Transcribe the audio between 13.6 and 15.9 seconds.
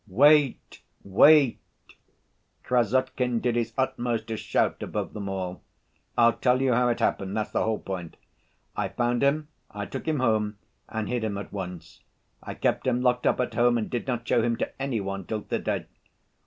and did not show him to any one till to‐day.